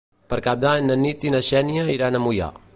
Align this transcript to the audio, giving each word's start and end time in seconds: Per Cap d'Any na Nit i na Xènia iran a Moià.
Per 0.31 0.37
Cap 0.47 0.63
d'Any 0.63 0.87
na 0.87 0.97
Nit 1.03 1.29
i 1.31 1.35
na 1.37 1.43
Xènia 1.51 1.87
iran 1.99 2.17
a 2.21 2.27
Moià. 2.29 2.53